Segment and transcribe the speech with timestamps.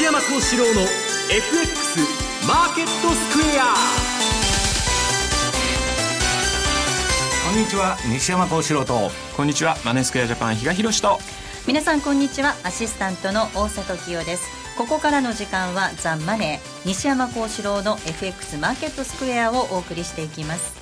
[0.00, 2.00] 西山幸四郎の FX
[2.48, 3.74] マーケットスクエア。
[7.46, 9.10] こんにちは西山幸四郎と。
[9.36, 11.18] こんにちはマネースクエアジャパン比嘉宏と。
[11.66, 14.60] 皆さんこんにちはアシスタントの大里清です。
[14.78, 20.72] ここからの時間はザンマネー西山幸四郎の FX マーケットスクエアをお送りしていきます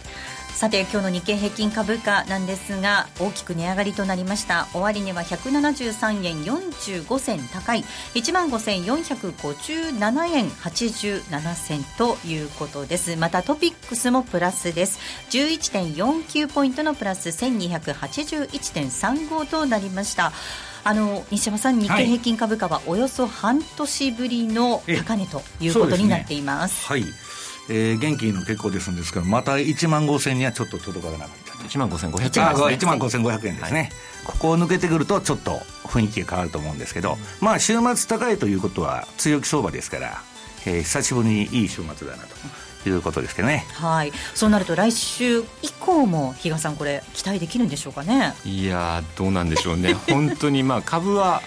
[0.58, 4.66] さて今日の日経平均株価なんですが大きく値上がりとなりました。
[4.74, 7.84] 終値は173円45銭高い。
[8.14, 13.14] 1万5457円87銭ということです。
[13.14, 14.98] またトピックスもプラスです。
[15.30, 20.32] 11.49ポイントのプラス1281.35となりました。
[20.82, 26.84] あの西山さん、日経平均株価はおよそ半年ぶりの高値ということになっています。
[26.84, 27.04] はい
[27.68, 31.52] えー、元気の結構ですんですけど、また1万5000にはちょっと届かなかった。
[31.64, 32.44] 1万5500円ですね。
[32.44, 33.90] 1万5500円ですね、はい、
[34.24, 40.22] ここを抜けてくると、ちょっと雰囲気が変わると思うんですけど、まあ、週末高いということは強気相場ですから、
[40.66, 42.28] えー、久しぶりにいい週末だなと。
[42.86, 43.66] いうことですけどね。
[43.74, 44.12] はい。
[44.34, 48.34] そうなると来週以降も比嘉さんこれ期待できるんでしょうかね？
[48.44, 49.94] いやどうなんでしょうね。
[49.94, 51.42] 本当にまあ株は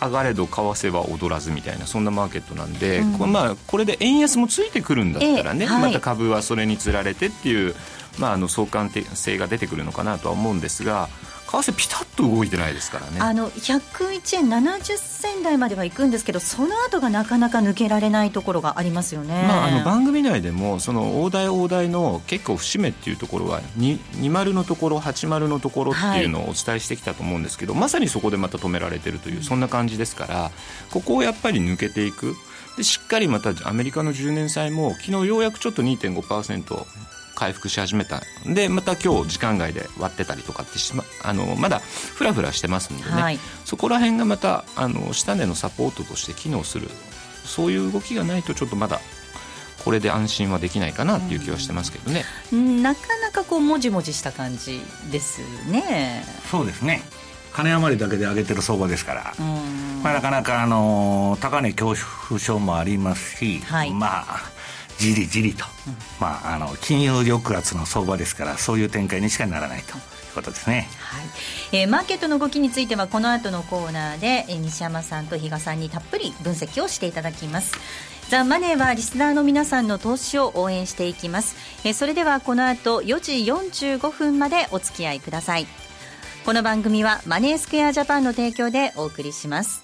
[0.00, 7.74] 上がれど為替は踊らずみたいなそんなマーケットなんで、うん、これまあこれで円安もついてくるんだったらね、はい、また株はそれにつられてっていう、
[8.18, 11.08] まあ、あの相関性が出てくるのかなとは思うんですが
[11.50, 13.20] 為替ピタッと動いてないですからね。
[13.20, 30.50] あの101円70銭台までは行くんですけどその後がなかなか抜けられないところがありますよね、まあ、あの番組内でもその大台大台の結構節目っていうところは20のところ80のところっていうのをお伝えしてきたと思うんですけど、はい、まさにそこでまた止められてるというそんな感じですから
[30.90, 32.36] ここをやっぱり抜けていく。
[32.76, 36.86] でしっかりまたアメリカの10年債も昨日ようやくちょっと2.5%
[37.38, 46.88] 回復し始めたでまた今日時間外で割ってたりとかってしまあのまだふらふらしてますんでね、はい、そこら辺がまたあの下値のサポートとして機能する
[47.44, 48.98] そういう動きがないとちょっとまだ
[49.84, 54.80] これで安心はできないかなっていう気はしてますけどね、うん、なかなかこうもじもじした感じ
[55.12, 55.40] です
[55.70, 56.24] ね。
[56.50, 57.02] そうですね。
[57.52, 59.34] 金余りだけで上げてる相場ですから、
[60.02, 61.96] まあ、なかなかあの高値恐
[62.28, 64.57] 怖症もありますし、はい、まあ
[64.98, 69.96] じりじりと、うん、まあ、あの金融抑圧の相場ですからそういう展開にしかならないと。
[70.28, 71.80] いうことですね、はい。
[71.80, 77.72] えー、マーケットの動きについてはこの後のコーナーで、えー、西山さんと比嘉さんにたっぷり分析をしていただきます。
[78.28, 85.66] ザ・マネーはリスナーの皆さんの投資を応援していきます、えー、それではこの後4時45分までお付き合いください。
[86.44, 89.82] この番組はマネースクエアジャパンの提供でお送りします。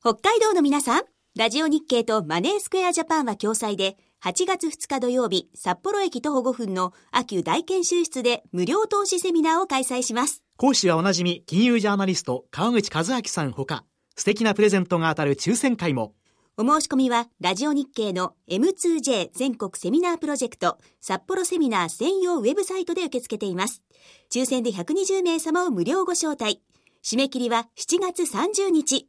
[0.00, 1.09] 北海道の皆さん
[1.40, 10.44] ラジオ日経とマネースクエアジャパンは共催で、8月2日土曜日、札幌駅徒歩5分の秋大研修室で無料投資セミナーを開催します。
[10.58, 13.86] 講師はおなじみ、金融ジャーナリスト、川口和明さんほか、
[14.16, 16.12] 素敵なプレゼントが当たる抽選会も。
[16.58, 23.82] お申し込みは、ラジオ日経の M2J 全国セミナープロジェクト、札幌セミナー専用ウェブサイトで受け付けています。
[24.30, 26.60] 抽選で120名様を無料ご招待。
[27.02, 29.08] 締め切りは7月30日。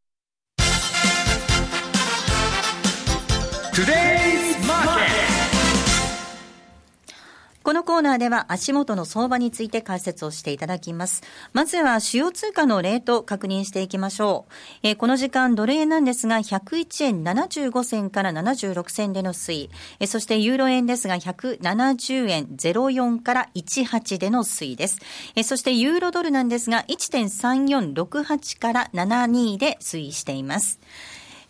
[7.63, 11.23] このコーナーでは足元の相場について解説をしていただきます。
[11.53, 14.53] まずは主要通貨のレート確認していきましょう。
[14.83, 19.69] えー、この時間ドル円なんですが101円75銭から76銭での推移。
[20.01, 24.97] えー、そしてユーロ円ですが170円04から18での推移です。
[25.35, 30.81] えー、そしてユーロドルなんですが1.3468から72で推移しています。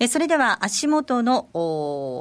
[0.04, 1.48] えそれでは足元の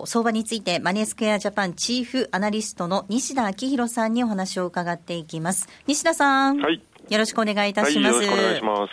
[0.05, 5.67] 相場についてマネースクエアジャパンチーフアナリストの西田明宏さんにお話を伺っていきます。
[5.87, 6.61] 西田さん。
[6.61, 6.83] はい。
[7.09, 8.19] よろしくお願いいたします。
[8.19, 8.93] はい、よろしくお願いします。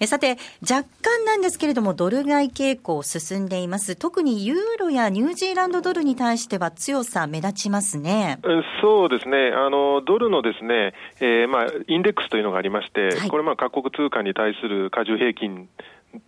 [0.00, 0.36] えさて、
[0.68, 3.94] 若干なんですけれども、ドル買い傾向進んでいます。
[3.94, 8.40] 特にユーロやニュージーランドドルに対しては強さ目立ちますね。
[8.82, 9.52] そうですね。
[9.54, 15.68] あの、ドルのですね、えー、まあ、インデックスというのがありまして、はい、これまあ各国通貨に対する加重平均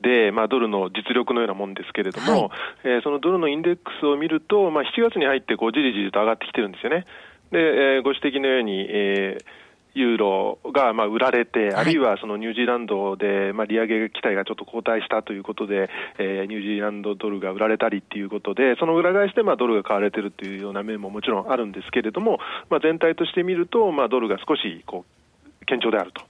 [0.00, 2.50] で、まあ、ドルの実力のようなもんですけれども、はい、
[2.84, 7.06] えー、そのドルのインデックスを見ると、まあ、7月に入ってこうじりじりと上がってきてるんですよね。
[7.52, 9.66] で、えー、ご指摘のように、えー
[9.96, 26.22] ユーロがまあ売られて、あるいはそのニュージーランドでまあ利上げ期待がちょっと後退したということで、えー、ニュージーランドドルが売られたりっていうことで、その裏返してまあドルが買われてるというような面ももちろんあるんですけれども、まあ、全体として見ると、まあ、ドルが少しこう堅調であると。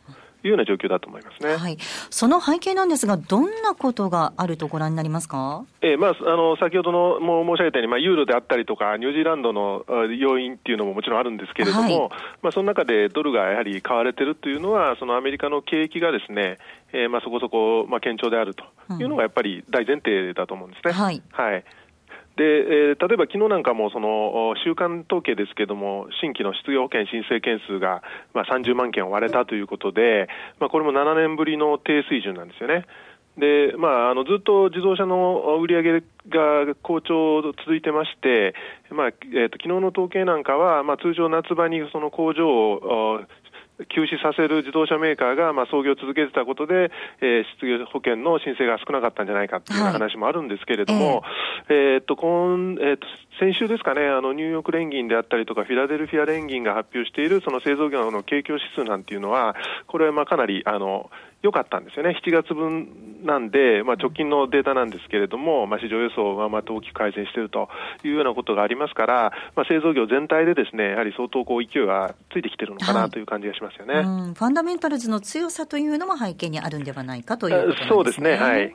[0.46, 1.56] いうような状況だと思いますね。
[1.56, 1.76] はい。
[2.10, 5.64] その背景なんですが、どんなことがあるとご覧になりますか？
[5.80, 9.84] えー、まああの先ほどのも申し上げたように、まあユーロであったりとかニュージーランドの
[10.18, 11.98] 要因っていうのももちろんあるんですけれども、はい、
[12.42, 16.58] まあその中でドルがやはり買われてるというのは、そのアメリカの景気がですね、
[16.92, 18.64] えー、まあそこそこまあ堅調であると
[18.94, 20.92] いうのがやっぱり大前提だと思うんですね。
[20.92, 21.22] はい。
[21.32, 21.64] はい。
[22.36, 28.02] で、えー、例えば昨日なんかもその週間統計ですけれども、新規の失業保険申請件数が、
[28.34, 30.28] まあ、30万件を割れたということで、
[30.60, 32.84] まあ、これも7年ぶりの低水準なんですよね。
[33.36, 35.92] でまあ、あのずっと自動車の売り上げ
[36.30, 38.54] が好調続いてまして、
[38.90, 43.20] まあえーと、昨日の統計なんかは、まあ、通常夏場にその工場を
[43.88, 46.90] 休止させる自動車メーカーがまあ創業を続けてたことで、
[47.20, 51.22] えー、失業保険の申請が少なかったんじゃないかっていう話もあるんですけれども、はい、
[51.68, 53.06] えー、っと今えー、っと
[53.38, 59.54] 先週ですかね、あのニューヨーク連銀であったりとか、フィラデルフィア連銀が発表しているその製造業の景況指数なんていうのは、
[59.86, 61.10] これはまあかなりあの
[61.46, 67.68] 良かったんですよね、7月分なんで、まあ、直近のデータなんですけれども、まあ、市場予想はまた大きく改善していると
[68.04, 77.86] いうようなことがありますから、まあ、製造業全体でですねやはり相当こう勢いがついてきてるのかなという感じがしますよね、はい、ファンダメンタルズの強さというのも背景にあるんではないかということね。
[77.88, 78.36] そうですね。
[78.36, 78.74] はい。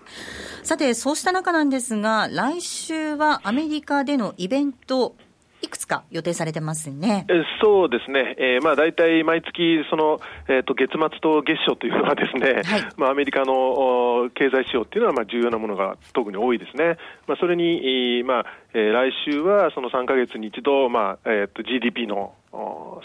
[0.64, 5.16] さて、そうした中なんですが、来週はアメリカでのイベント、
[5.62, 7.26] いくつか予定されてますね。
[7.30, 8.36] えそうですね。
[8.38, 16.98] えー、まあ大体毎月そのえっ、ー、と月末と月初というのはですね、はい、まあアメリカの経済指標っていうのはまあ重要なものが特に多いですね。
[17.28, 22.34] まあそれに、まあ、えー、来週はその3か月に一度まあえっ、ー、と GDP の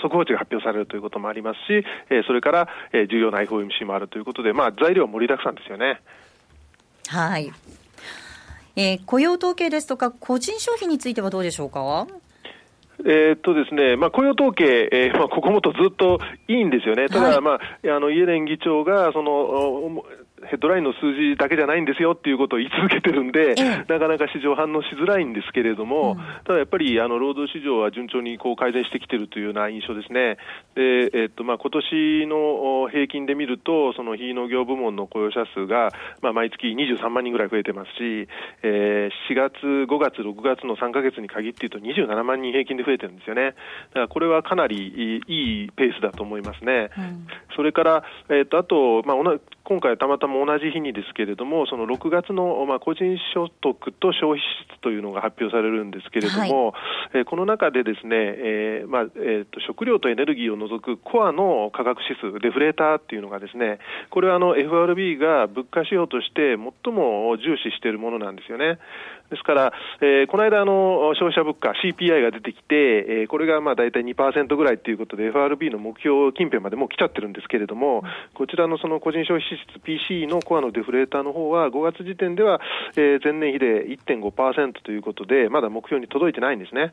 [0.01, 6.01] 速報値が発表されるということもありますし、えー、それから、えー、重要な FOMC もあるということで、まあ材料盛りだくさんですよね。
[7.09, 7.53] はい。
[8.77, 12.07] えー、雇用統計ですとか、個人消費についてはどうでしょうか？
[13.05, 20.03] えー、っとですね、まあ、雇用統計、えーまあ、ここもとずっといいんですよね、ただ、まあ、あのイエレン議長がその
[20.47, 23.55] ヘッドラインの数字だけじゃないんですよっていうことを言い続けてるんで、
[23.89, 30.39] なかなか市場反応しづらいんですけれども、うん、ただやっぱりあの労働市場は順調にこう改善してきてるというような印象ですね。
[30.75, 35.91] で、えっとまあ今年の平均で見ると、その非農業部門の雇用者数が
[36.23, 38.29] まあ毎月23万人ぐらい増えてますし、
[38.63, 43.55] えー、4月、5月、6月の3か月に限って言うと27万人平均で増えてるんですよね。
[43.91, 46.91] だからこれはかなりいいペースだと思いますね。
[46.97, 47.27] うん、
[47.57, 49.17] それから、えっとあとまあ
[49.69, 54.47] 今回たまたま同じ日にですけれども、その6月の、まあ、個人所得と消費支
[54.79, 56.73] 出というのが発表されるんですけれども、は
[57.15, 63.81] い、えー、この中でですね、えーまあえーと、食料とエネルギーを除くコアの価格指数、デフレーターっていうのがですね、
[64.11, 68.79] これはあの FRB が物価指標として最も重視しているものなんですよね。
[69.31, 82.61] ですから、えー、この間あの、消費者物価、CPI が出てきて、えー、これがまあ大体2%ぐらいということで、FRB の目標近辺までもう来ちゃってるんですけれども、こちらのその個人消費支出 PC のコアのデフレーターの方は、5月時点では、
[82.97, 86.93] えー、前年比で1.5%ということで、まだ目標に届いてないんですね。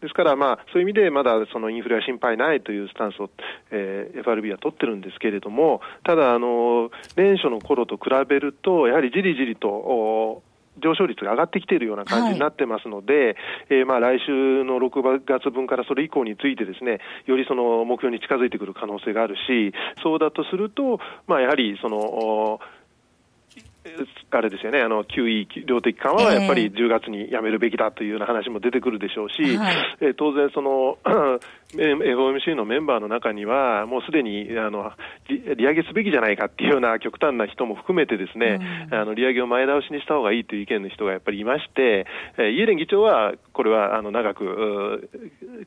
[0.00, 3.30] ですから、まあ、そういう意味でまだそのインフレは心配ないというスタンスを、
[3.70, 10.42] えー、FRB は取ってるんですけれども、ただ、あの年初の頃と比べると、やはりじりじりと
[10.78, 13.36] 上昇率が上がってきているような感じになってますので、はい、
[13.70, 22.60] えー、まあ来週の6月分からそれ以降についてですね、よりその目標に近づいてくる可能性があるし、そうだとすると、まあやはりその、
[24.30, 29.34] あれですよね、あの QE 量的緩和はやっぱり10月にやめるべきだというような話も出てくるでしょうし、
[30.00, 30.98] えー、当然、その
[31.76, 34.92] FOMC のメンバーの中には、もうすでにあの
[35.28, 42.06] 利上げすべきじゃないかっていうような極端な人も含めて、ですね、うん、あの利上げを前倒しにした方がいいという意見の人がやっぱりいまして、
[42.38, 45.10] えイエレン議長は、これはあの長く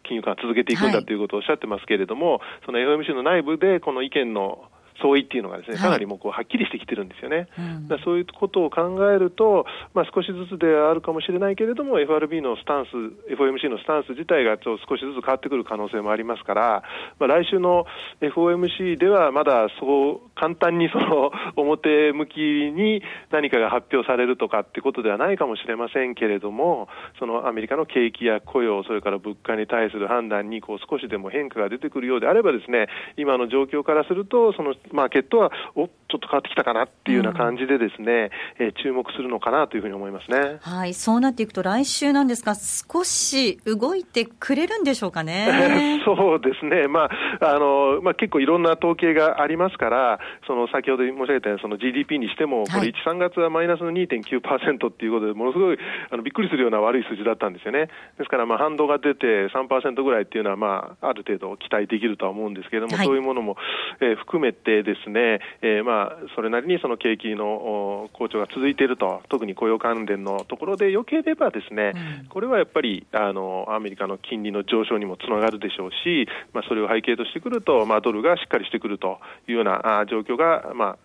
[0.03, 4.63] 金融緩和続けていくんだということをおっしゃってますけれども、はい、その FOMC の内部でこの意見の
[5.01, 7.47] 相違っていうのがですね、かなりもうこうはっきりしてきてるんですよね。
[7.89, 12.89] はい、そういうことを考えると、まあ、少しずつではあるかもしれないけれども、FRB のスタンス、
[13.33, 16.83] FOMC のスタンス自体がちょ少しずつ変わってくる可能性もありますから、
[17.19, 17.85] まあ、来週の
[18.21, 23.01] FOMC ではまだそう簡単にその 表向きに
[23.31, 26.87] 何かが発表されるとかってことではないかもしれませんけれども、
[27.19, 32.87] そのアメリカの景気や雇用、それから物価に対する判断にこう少しでも変化が出てくるようであればですね、
[33.17, 40.57] 今の状況からすると、そのマーケットは、おちょっと変わってきたかなっていうような感じでですね、うん、えー、注目するのかなというふうに思いますね。
[40.61, 46.01] はい、そうなっていくと来週なんですが、少し動いてくれるんでしょうかね。
[46.05, 46.87] そうですね。
[46.87, 47.09] ま
[47.41, 55.77] あ、あの、まあ結構いろんな統計がありますから、その先ほど申し上げたように、その GDP にしても、これ1、3月はマイナスの2.9%っていうことで、ものすごい、
[56.09, 57.89] あの、びっくりするような悪い数字だったんですよね。
[58.17, 63.57] ですから、まあ反動が出て3%ぐらいっていうのは、まあ、ある程度期待できるとは思うんですけれども、はい、そういうものも、
[63.99, 80.97] えー、含めてですね、えー、まあ、それなりにその景気の好調が続いていると、特に雇用関連のところでよければですね、うん、これはやっぱりあのアメリカの金利の上昇にもつながるでしょうし、まあ、それを背景としてくると、まあ、ドルがしっかりしてくるというような状況が、まあ、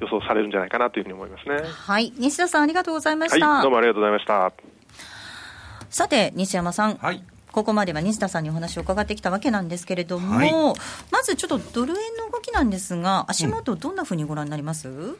[0.00, 1.62] 予想されるんじゃないかなというふうに思いますね。
[1.64, 2.12] はい。
[2.18, 3.48] 西田さん、ありがとうございました。
[3.48, 4.52] はい、どうもありがとうございました。
[5.90, 6.96] さて、西山さん。
[6.96, 7.22] はい。
[7.52, 10.52] ここまでは西田さんにお話を伺ってきたわけなんですけれども、はい、
[11.10, 15.16] まずちょっとドル円の動きなんですが、足元、どんなふうにご覧になります、うん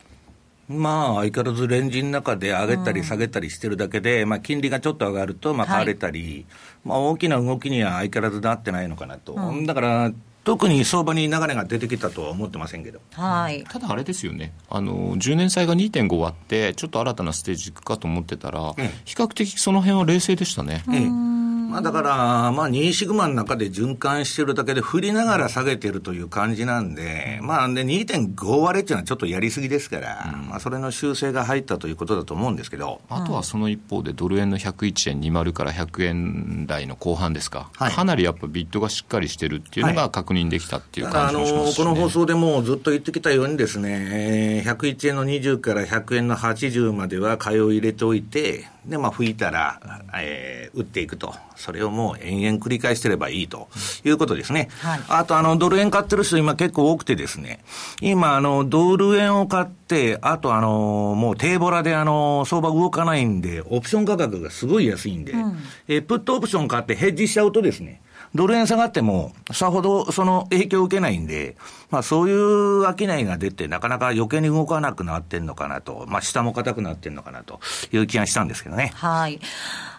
[0.68, 6.46] まあ、相変わらずレンジの中で上げたり下げたりしてるだけで、うん、まあ、金利がちょっと上がると、まあ、買われたり、はい、
[6.84, 9.34] まあ、大きな動きには相変わらずなってないのかなと。
[9.34, 10.12] うん、だから
[10.44, 14.52] 特に相場に流れが出てきたとは思ってませんけど、はい、ただあれですよね。
[14.70, 18.74] あの、10年債が2.5割って、ちょっと新たなステージいくかと思ってたら、うん、
[19.04, 20.82] 比較的その辺は冷静でしたね。
[20.88, 21.41] うん
[21.72, 33.00] まあ、だから、まあ、2シグマの中で循環してるだけで、振りながら下げてるという感じなんで、まあ、で、2.5割っていうのはちょっとやりすぎですから、うん、まあ、それの修正が入ったということだと思うんですけど。
[33.08, 41.62] あとはその一方で、ドル円の101円20から100円台の後半ですか、はい、かなりやっぱビットがしっかりしてるっていうのが確認できたっていう感じもします、ね。
[41.62, 49.80] はい、あのこの放送でもずっと言ってきたようにですね、101円の20から100円の80までは買いを入れておいて、で、まあ、吹いたら、
[50.16, 51.34] えー、打っていくと。
[51.54, 53.68] それをもう延々繰り返してればいいと。
[54.04, 54.68] いうことですね。
[54.80, 57.60] はい、あと、あの、ドル円買ってる人今結構多くてですね、
[58.00, 68.00] 今、あの、ドル円を買って、あと、あの、もう低ボラで、あの、相場動かないんで、オプション価格がすごい安いんで、うん、えー、プットオプション買ってヘッジしちゃうとですね、
[68.34, 71.56] ドル円下がっても、さほどその影響を受けないんで、
[71.90, 77.60] まあそういう商いが出て、なかなか余計に動かなくなってんのかなと、まあ下も硬くなってんのかなと
[77.92, 78.92] いう気がしたんですけどね。
[78.94, 79.38] はい。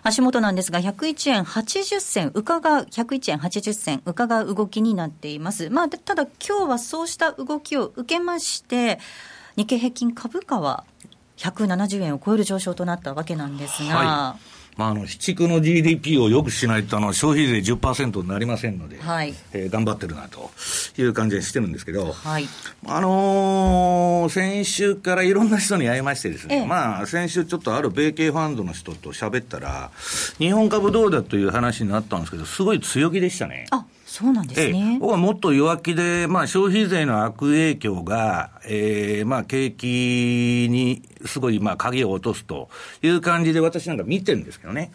[0.02, 5.70] 足元なんですが、101円80銭、伺う、101円80銭、伺う動きになっています。
[5.70, 9.00] まあ、ただ今日はそうした動きを受けまして、
[9.56, 10.84] 日経平均株価は
[11.38, 20.51] 170円を超える上昇となったわけなんですが、はいまあ、あの、市地区の GDP を良くしないと、あの、消費税10%になりませんので、はい、えー、頑張ってるなと
[20.98, 22.48] いう感じでしてるんですけど、はい、
[22.88, 29.92] あのー、先週からいろんな人に会いましてですね、ええ、まあ、先週ちょっとある米系ファンドの人と喋ったら、
[30.38, 33.68] 日本株どうだという話になったんですけど、すごい強気でしたね。
[33.72, 34.98] あそうなんですね。
[35.01, 42.70] 僕はもっと弱気で、まあ、消費税の悪影響が、えー、まあ、景気にすごい、まあ、鍵を落とすと
[43.01, 44.92] いう感じで私なんか見てるんですけどね。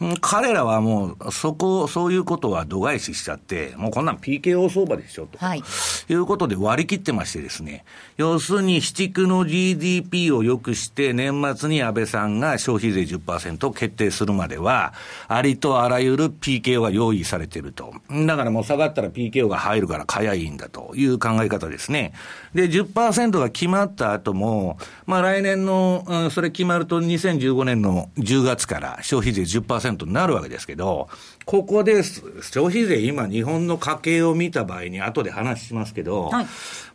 [0.00, 5.62] うん、彼らはもう、そこ、そういうことは度外視しちゃって、もうこんなん PKO 相場でしょ、と、はい、
[6.08, 7.84] いうことで割り切ってましてですね。
[8.16, 14.92] 要するに、市地区の GDP を良くして、年末に安倍さんが消費税10%を決定するまでは、
[15.28, 17.92] ありとあらゆる PKO が用意されてると。
[18.10, 22.12] だからもう下がったら PKO が入るから買やいいんだという考え方ですね。
[22.54, 25.71] で、10%が決まった後も、まあ来年の、
[26.06, 31.08] うん、それ決まると2015年の10月から消費税10%になるわけですけど、
[31.44, 36.46] ここで消費税今日本の家計を見た場合に後で話しますけど、はい、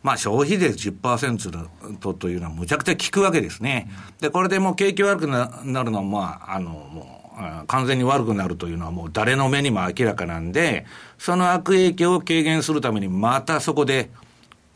[0.02, 3.90] まあ消費税10%というのはむちゃくちゃ効くわけですね。
[4.20, 10.86] で、これでもう景気悪くなるのは、まあ、あの、もう、完全に悪くなるというのはもう誰の目にも明らかなんで、
[11.18, 14.10] その悪影響を軽減するためにまたそこで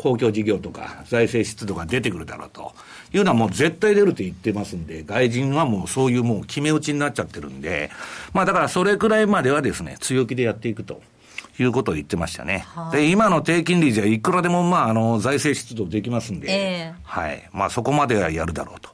[0.02, 2.72] 公共事業とか財政出動が出てくるだろうと
[3.12, 7.90] いうのはもう絶対出ると言ってますんで、外人はもうそういうもう決め打ちになっちゃってるんで、
[8.32, 11.00] まあだからそれくらいまではですね、強気でやっていくと。
[11.58, 12.64] いうことを言ってましたね。
[12.74, 17.48] はい、で、今の低金利じゃいくらでも、まあ、あの、財政出動できますんで、えー、はい。
[17.52, 18.88] まあ、そこまではやるだろうと。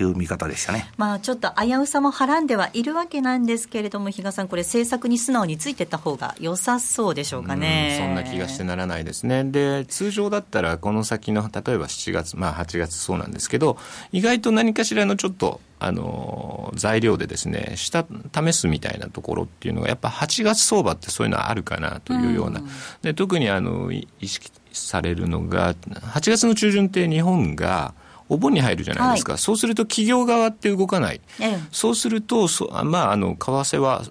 [0.00, 0.90] いう見方でしたね。
[0.96, 7.96] まあ、ちょっと危うさもはらんではいるわけなんですけれども、比嘉さん、これ、政策に素直についていった方が良さそうでしょうかね。
[8.00, 9.44] そんな気がしてならないですね。
[9.44, 13.78] で、通常だったら、この先の、例えば7月、まあ8月そうなんですけど、
[14.12, 22.68] 意外と何かしらのちょっと、あの材料でですね下試すみたいなところっていうのがやっぱ8月相場ってそういうのはあるかなというような、うん、
[23.02, 27.92] で特にあの意識されるのが8月の中旬って日本が
[28.28, 34.02] お盆に入るじゃないですか、はい、そうすると企業側って動かない、ええ、そうするとそ、まあ、あの為替は、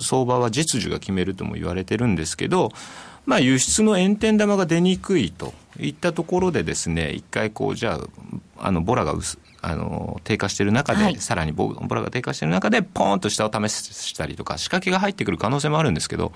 [0.00, 2.70] 相場は実需が決めるとも言われてるんですけど、
[3.26, 8.00] まあ、輸出の円天玉が出にくいといったところでですね一回こうじゃ
[8.58, 16.32] ああのボラが薄あの低下している中で、はい、さらにボラが低下している中で、ポーンと下を試したりとか、仕掛けが入ってくる可能性もあるんですけど、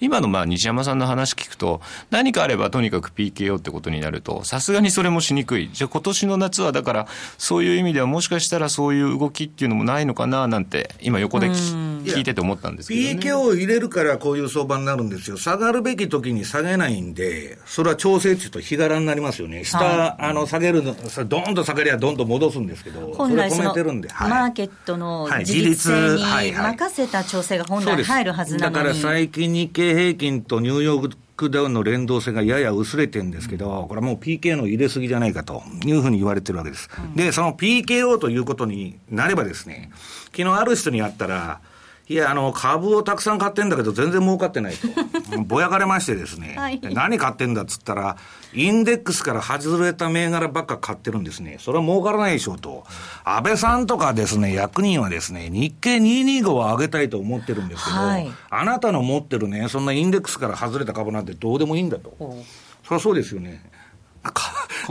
[0.00, 5.70] 今のまあ西山さんの話聞くと、何かあればとにかく PKO ってことになると、さすがにそれもしにくい。
[5.72, 7.06] じゃあ今年の夏はだから、
[7.38, 15.36] そういう意味ではもしかしたらそういう動きっていうのもないのかななんて、今横で聞いてて思ったんですけど、ね、PKO を入れるからこういう相場になるんですよ。
[15.36, 19.64] 下がるべき時に下げないんで、それは調整値と日柄になりますよね。
[19.64, 20.94] 下、はい、あの下げるの、
[21.26, 36.88] どんと下げりゃどんと戻すんですけど、本来そのマーケットの自律性に任せた調整が本来入るはずなのに、だから最近日経平均とニューヨークダウンの連動性がやや薄れてるんですけど、これはもう PK の入れすぎじゃないかというふうに言われてるわけです。
[37.16, 39.90] で、その PKO ということになればですね、
[40.26, 41.60] 昨日ある人に会ったら、
[42.06, 44.88] いや、あの、株をたくさん買ってんだけど、全然儲かってないと。
[45.46, 46.54] ぼやかれましてですね。
[46.56, 48.18] はい、何買ってんだっつったら、
[48.52, 51.56] インデックスから外れた銘柄ばっか買ってるんですね。
[51.58, 52.84] それは儲からないでしょうと。
[53.24, 62.14] 安倍さんとかですね、役人はですね、日経225を上げたいと思ってるんですけど、はい、あなたの持ってるね、そんなインデックスから外れた株なんてどうでもいいんだと。
[62.86, 63.62] そりゃそうですよね。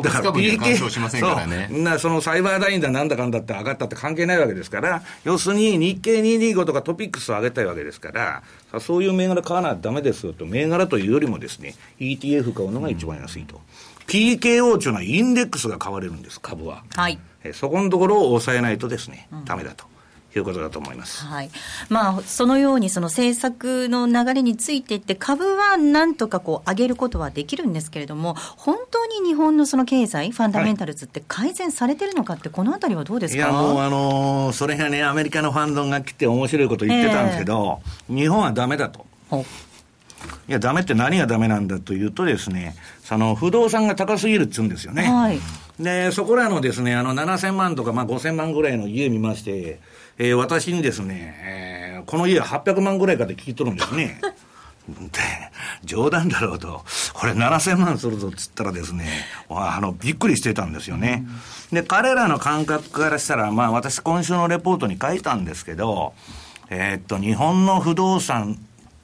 [0.01, 1.67] だから PK、しませんからね。
[1.71, 8.43] なそのサイバーラインだなんだかんだって上がったって関係ないわけですから、要するに日経225とかトピックスを上げたいわけですから、
[8.79, 13.55] そういう銘柄買わないとだめですよと、銘柄というよりもですね、ETF 買うのが一番安いと。
[13.55, 13.61] うん、
[14.05, 16.83] PKO というのはインデックスが買われるんです、株は。
[16.95, 17.19] はい。
[17.53, 19.92] そこのところを抑えないとですね、だめだと。
[20.39, 21.25] いうことだと思います。
[21.25, 21.49] はい。
[21.89, 39.05] まあ、そのようにその政策の流れについていって、株はなんとかこう上げることはできるんですけれども、本当に日本のその経済、ファンダメンタルズって改善されてるのかって、このあたりはどうですか、いや、もうあのー、それがね、アメリカのファンドが来て面白いこと言ってたんですけど、えー、日本はだめだと。
[40.47, 45.03] いや、だめって何がだめなんだというとですね、その不動産が高すぎるっつうんですよね。
[45.03, 45.39] はい、
[45.79, 49.79] で、そこらのですね、あの7000万とか、まあ、5000万ぐらいの家見まして、
[50.17, 51.35] えー、私にですね、
[51.97, 54.19] えー、この家は800万ぐらいかって聞いとるんですね。
[54.87, 55.19] で、
[55.85, 59.07] 冗談だろうと、これ7000万するぞっつったらですね、
[59.49, 61.25] あの、びっくりしてたんですよね。
[61.71, 66.13] で、彼らの感覚からしたら、まあ私今週のレポートに書いたんですけど、
[66.69, 68.57] えー、っと、日本の不動産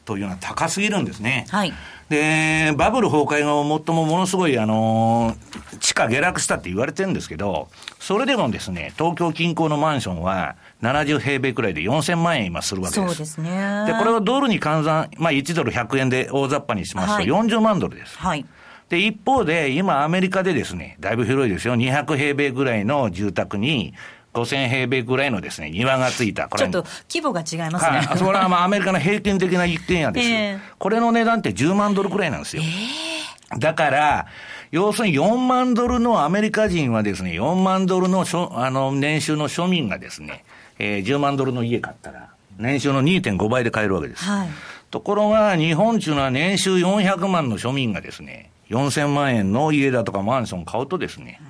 [0.06, 1.46] というのは高すぎるんですね。
[1.50, 1.74] はい。
[2.10, 5.36] で、バブル崩壊後、最もものすごい、あの、
[5.80, 7.70] 地価下落したって言われてるんですけど、
[8.00, 13.16] それでもですね、東京近郊のマンションは、70平米くらいで4000万円今するわけです。
[13.16, 13.86] そうですね。
[13.86, 18.18] で、これをドルに換算、まあ1ドル100円で大雑把にしますと40万ドルです。
[18.18, 18.46] はい。
[18.90, 21.76] で、一方で、今アメリカでですね、だいぶ広いですよ。
[21.76, 23.94] 200平米ぐらいの住宅に、
[24.34, 26.48] 5000平米ぐらいのですね、庭がついた。
[26.48, 28.00] これちょっと規模が違いますね。
[28.00, 30.30] はい、それはまあアメリカの平均的な一軒家です。
[30.30, 32.64] えー、これの値段って10万ドルくらいなんですよ。
[32.64, 34.28] えー、だから、
[34.72, 40.44] 要するに4万ドルのアメリカ人はですね、4万ドルのあの年収の庶民がですね、
[40.78, 44.24] えー、10万ドルの家買ったら、年収の2.5倍で買えるわけです。
[44.26, 44.50] はい、
[44.92, 51.42] ところが、日本っていうのは年収400万の庶民がですね、4000万円の家だとかマンション買うとですね、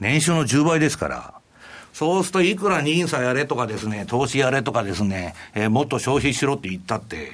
[0.00, 1.34] 年収の10倍ですから、
[1.94, 7.30] そうするといくら NISA やれとかですね、投資やれとかですね、えー、もっと消費しろって言ったって、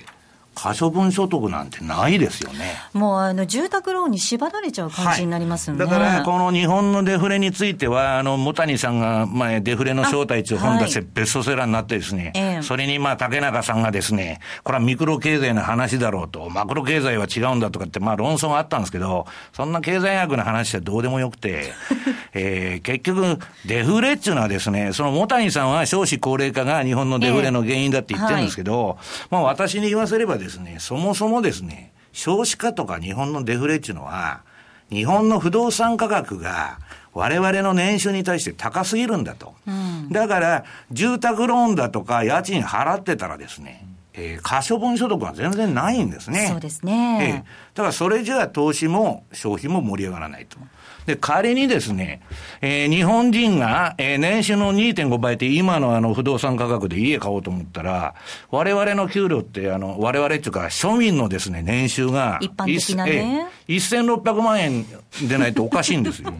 [0.63, 2.75] 可処分所得なんてないですよね。
[2.93, 21.73] もうあの住宅ローンに縛られちゃう感じになりますよね、はい、だからこの日本のデフレについては、あの、も谷さんが前デフレの正体という本出してベストセラーになってですね、はい、それにまあ竹中さんがですね、これはミクロ経済の話だろうと、マクロ経済は違うんだとかってまあ論争があったんですけど、そんな経済学の話はどうでもよくて、
[22.35, 28.97] えー、結局デフレっていうのはですね、そのも谷さんは少子高齢化が日本のデフレの原因だって言ってるんですけど、えーはい、
[29.31, 34.43] まあ私に言わせればですね、そもそもですね、少子化とか日本のデフレっていうのは、
[34.91, 36.79] 日本の不動産価格が
[37.13, 39.55] 我々の年収に対して高すぎるんだと。
[39.67, 46.49] うん、だから、住宅ローンだとか家賃払ってたらですね、えー、可処分所得は全然ないんですね。
[46.49, 47.45] そうですね。
[47.45, 50.59] えー、だからそれじゃあ投資も消費も盛り上がらないと。
[51.07, 52.21] で、仮にですね、
[52.61, 58.15] えー、日本人が、えー、年収の2.5倍って今のあの不動産価格で家買おうと思ったら、
[58.51, 63.49] 我々の給料って、あの、我々っていうか庶民のですね、年収が、一般的なね。
[63.69, 64.85] えー、1600万円
[65.29, 66.33] でないとおかしいんですよ。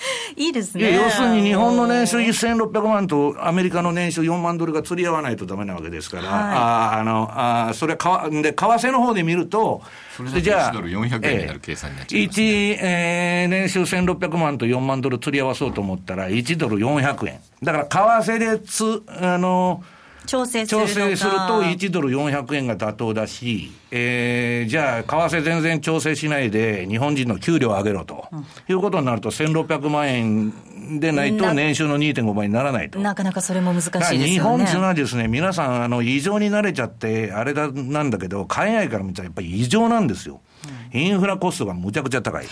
[0.36, 0.94] いいですね。
[0.94, 9.82] 要するに日本の年収1600万とアメリカの年収4万ドルが釣り合わないとダメなわけですから、はい、ああのあそれかで為替の方で見ると、
[10.40, 17.40] じゃあ1ドル400円になる計算になっちゃいます、ね、1、えー、年収1600万と4万ドル釣り合わそうと思ったら、1ドル400円。
[17.62, 19.84] だから為替でつ、あの、
[20.26, 30.52] 調整すると1ドル400円が妥当だし、えー、じゃあ、為替全然調整しないで、日本人の給料を上げろと、うん、いうことになると、1600万円
[31.00, 32.98] でないと、年収の2.5倍にならないと。
[32.98, 34.26] なかなかそれも難しいですよね。
[34.28, 40.40] 日本人はですね、皆さん、あの、異常に慣れちゃって、あれだ、なんだけど、海外から見たらやっぱり異常なんですよ。
[40.92, 42.46] うん、インフラコストがむちゃくちゃ高い。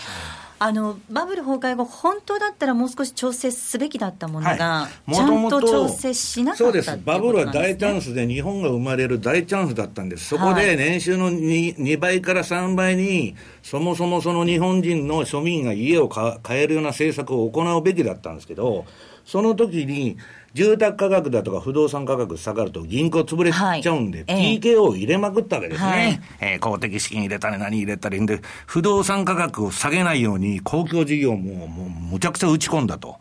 [0.61, 18.85] あのバブル崩壊後、本当だったらもう少し調整すべきだったものが、はい、ちゃんと調整しなかったそうです、バブルは大チャンスで、日本が生まれる大チャンスだったんです、そこで年収の 2, 2倍から3倍に、そもそもその日本人の庶民が家を買えるような政策を行うべきだったんですけど、
[19.23, 20.17] その時に、
[20.53, 25.87] 住宅価格だとか不動産価格下がると銀行潰れちゃうんで、はい、PKO を入れまくったわけですね。
[25.87, 26.21] はい、
[26.53, 33.19] えー、公的資金入れたり何入れたりで、不動産価格を下げないように公共事業ももうむちゃくちゃ打ち込んだと。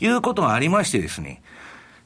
[0.00, 1.42] いうことがありましてですね、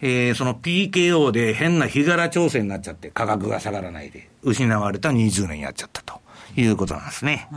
[0.01, 6.21] えー、その PKO で変な日柄調整になっちゃって価格が下がらないで失われた20年やっちゃったと
[6.57, 7.49] いうことなんですね。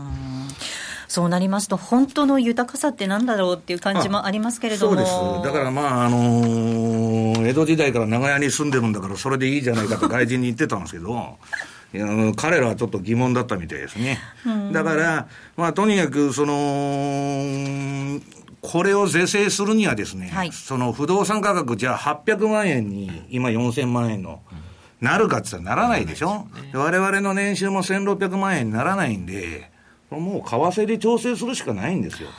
[1.08, 4.96] そうなりますと、本当の豊かさってなんだろうっていう感じもありますけれども。
[4.96, 5.46] そうです。
[5.46, 11.38] だからまあ、あのー、江戸時代から長屋に住んでるんだから、それでいいじゃないかと外人に言ってたんですけど、
[12.36, 14.20] 彼らはちょっと疑問だったみたいですね。
[14.72, 18.20] だから、まあ、とにかく、その、
[18.62, 24.42] これを是正するにはですね、はい、その不動産価格、じゃあ800万円に、今4000万円の、
[25.02, 29.70] なるかって言ったらならないでしょ、うわれわれの年収も1600万円にならないんで、
[30.10, 32.30] もう為替で調整するしかないんですよ。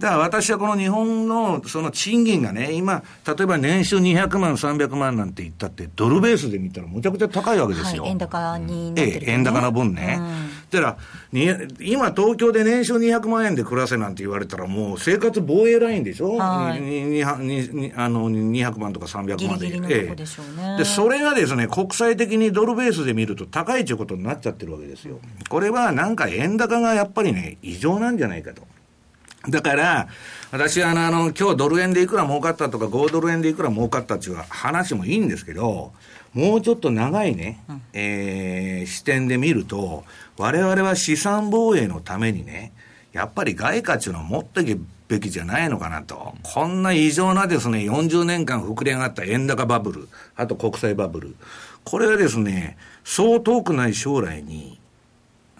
[0.00, 8.04] だから私はこの日本のその賃金がね、今、例えば年収200万、300万なんて言ったって、ドルベースで見たらむちゃくちゃ高いわけですよ。
[8.04, 10.16] はい、円高にね、ええ、円高の分ね。
[10.18, 10.98] うん、だから
[11.80, 17.36] 今、東京で年収200万円で暮らせなんて言われたら、もう生活防衛ラインでしょ、はい、あ
[18.08, 19.66] の200万とか300万で。
[19.66, 25.18] ギリギリでね、ええ、で、それがですね、国際的にドルベースで見ると高いということになっちゃってるわけですよ。
[25.48, 28.62] これはなんか円高がやっぱりね、異常なんじゃないかと。
[29.48, 30.08] だから、
[30.50, 35.92] 私はあの、今日ドル円でいくら儲かったとか、5ドル円でいくら儲かったっていう話もいいんですけど、
[36.32, 40.04] もうちょっと長いね、うん、えー、視点で見ると、
[40.38, 42.72] 我々は資産防衛のためにね、
[43.12, 46.34] やっぱり外貨っていうのを持っていくべきじゃないのかなと。
[46.42, 51.36] こんな異常なですね、40年間膨れ上がった円高バブル、あと国際バブル。
[51.84, 54.79] これはですね、そう遠くない将来に、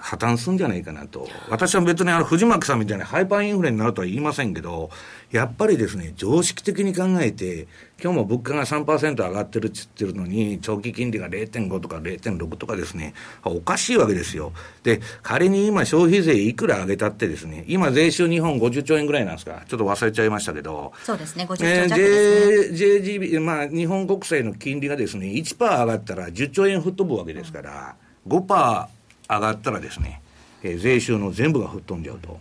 [0.01, 1.29] 破綻するんじゃないかなと。
[1.49, 4.91] 私は別にあの藤巻さんみたいなハイパーインフレになるとは言いませんけど、
[5.31, 7.69] やっぱりですね、常識的に考えて、
[8.03, 14.53] 今日も物価が3%上がってるって言ってるのに、長期金利が0.5とか0.6とかですね、おかしいわけですよ。
[14.83, 22.77] で、仮に今消費税いくら上げたってですね、今税収日本50兆円ぐらいなんですか、ちょっと忘れちゃいましたけど、そうですね、50兆弱ですね。
[22.77, 28.87] J、JGB、まあ日本国債の金利がですね、1%上がったら10兆円吹っ飛ぶわけですから、5%
[29.31, 30.21] 上がったらですね、
[30.63, 32.39] えー、税収の全部が吹っ飛んじゃうと。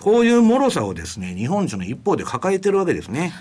[0.00, 3.32] こういう脆さをですね、日本人の一方で抱えてるわけですね。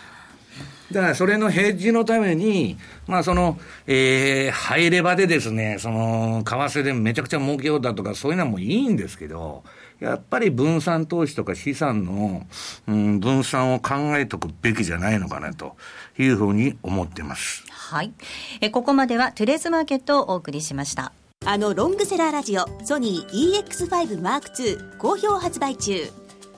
[0.91, 9.63] だからそれのヘッジのために、まあその、えー、入れ場でですね、その、為替でめちゃくちゃ儲けようだとかそういうのもいいんですけど、
[9.99, 12.47] やっぱり分散投資とか資産の、
[12.87, 15.75] うん、分散を考えておくべきじゃないのかなと
[16.17, 17.65] いうふうに思ってます。
[17.69, 18.13] はい。
[18.61, 21.11] え、ここまではトゥレーズマーケットをお送りしました。
[21.49, 26.11] あのロングセラーラジオソニー EX5M2 好評発売中。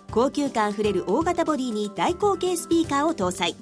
[0.10, 3.56] 高級感あふれる大型ボディに大口径スピーカーを搭載。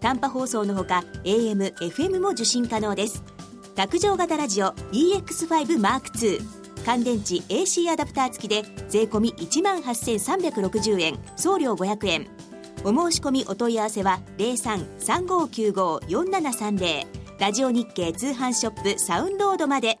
[0.00, 3.22] 短波放送のほか AM、FM も受信可能です。
[3.76, 6.40] 卓上型ラジオ EX5M2
[6.84, 11.16] 乾電池 AC アダプター付きで税込1万8360円。
[11.36, 12.26] 送料500円。
[12.82, 17.06] お申し込みお問い合わせは0335954730
[17.38, 20.00] ラジオ日経通販ショップサウンロードまで。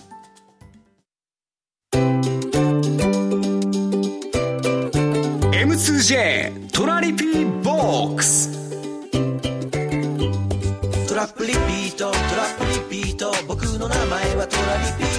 [5.51, 8.49] M2J トラリピーボックス。
[11.07, 13.33] トラップリピートトラップリピート。
[13.47, 15.11] 僕の名前はトラリピ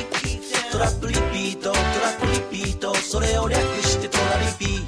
[0.72, 2.94] トラップリピートトラップリピート。
[2.94, 4.82] それを略してトラリピ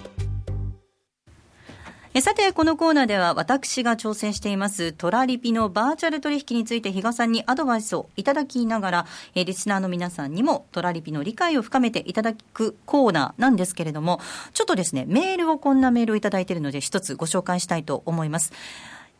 [2.21, 14.21] さて、このコーナーでは私が挑戦していますトラリピのバーチャル取引について比嘉さんにアドバイスをいただきながら、えリスナーの皆さんにもトラリピの理解を深めていただくコーナーなんですけれども、
[14.53, 18.53] ちょっとですね、メールをこんなメールをいただいているので一つご紹介したいと思います。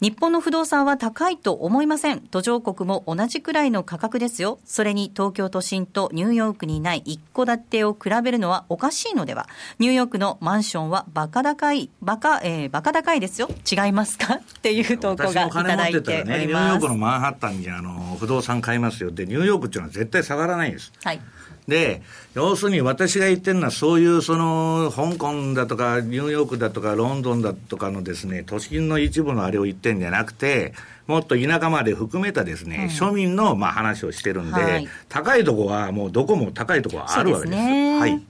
[0.01, 2.21] 日本の不動産は高いと思いません。
[2.21, 4.59] 途上国も同じくらいの価格ですよ。
[4.65, 9.49] それに東京都心とニューヨークにない一戸建てを比べるのはおかしいのでは。
[9.79, 13.49] ニューヨークのマンションはバカ高い、バカ、えー、バカ高いですよ。
[13.71, 14.35] 違いますか？
[14.37, 16.25] っていう投稿がいただいております。
[16.25, 19.11] ね、ニューヨークのマンハッタンにあの不動産買いますよ。
[19.11, 20.93] で、ニューヨークっていうのは絶対下がらないんです。
[21.03, 21.21] はい。
[21.69, 22.03] で、
[22.35, 30.75] 要するに私が言ってるのは、そういうその香港だとか、ニューヨークだとか、ロンドンだとかのですね、都心の一部のあれを言ってるんじゃなくて、
[31.07, 37.57] もっと田舎まで含めたですね、うん、庶民のまあ話をしてるんで、はい、高いとこはもうどこも高いとこはあるわけです。
[37.57, 38.23] ですね、はい。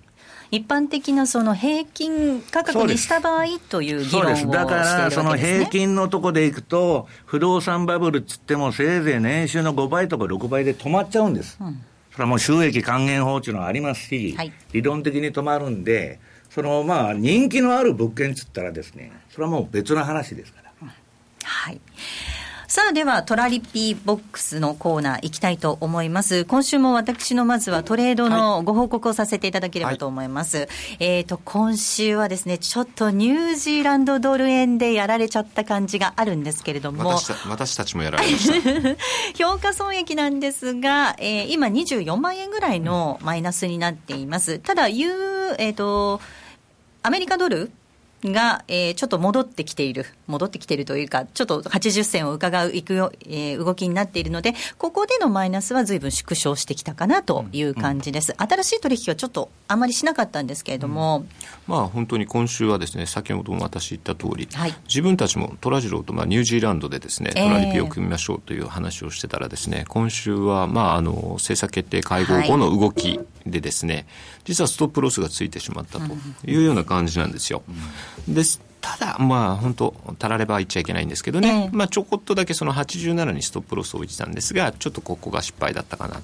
[0.50, 11.58] 一般的なその平均価格にした場合という議論をしているだからその平均のとこでいくと、不動産バブルっつっても、せいぜい年収の5倍とか6倍で止まっちゃうんです。
[11.60, 11.82] うん
[12.14, 20.94] それはもう収益還元法っていうのはありますし、はい、理論的に止まるんで、そのまあ人気のある物件っつったらですね、それはもう別の話ですから。
[21.42, 21.80] はい。
[22.74, 26.44] さあではトラリピーボックスのコーナー行きたいと思います。
[26.44, 30.56] 今週も私のまずはトレードのご報告をさせていただければと思います。
[30.56, 37.08] はい、えっ、ー、と、今週はですね、ちょっとニュージーランドドル円でやられちゃった感じがあるんですけれども。
[37.10, 38.96] 私私たちもやられました。
[39.38, 44.58] 評価損益なんですが、えー、今24万円ぐらいのマイナスになっています。
[44.58, 46.20] ただ、いう、えっ、ー、と、
[47.04, 47.70] アメリカドル
[48.32, 61.28] が、えー、ちょっと戻ってきている、戻ってきているというか、ちょっと80銭を伺ういくよ、えー、動きになっているので、ここでのマイナスはずいぶん縮小してきたかなという感じです、うんうん、新しい取引はちょっとあまりしなかったんですけれども、うん、
[61.66, 74.06] まあ、本当に今週はですね、先ほども私言った通り、はい、自分たちもトラジローとまあニュージーランドでですね、トラリピを組みましょうという話をしてたらですね、えー、今週はまああの政策決定会合後の動きでですね、はい、
[74.44, 76.04] 実はストップロスがついてしまったと
[76.46, 77.62] いうような感じなんですよ。
[78.28, 86.20] ですただ、まあ、本当、たられば言っちゃいけないんですけどね、えー、まあ、ちょこっとだけその87にストップロスを置いてたんですが、ちょっとここが失敗だったかな。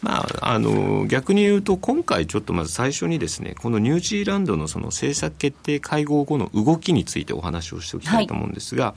[0.00, 8.94] まあ、あの、逆に言うと、今回ちょっとまず最初にですね、このニュージーランドのその政策決定会合後の動きについてお話をしておきたいと思うんですが、は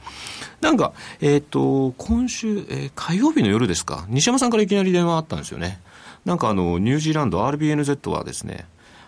[0.62, 5.80] い、なんか、えっ、ー、と、今週、えー、火曜日の夜ですか、西山さんからいきなり電話あったんですよね。
[6.26, 8.66] なんかあの、ニュージーランド RBNZ はですね、